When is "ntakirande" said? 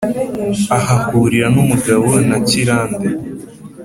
2.27-3.09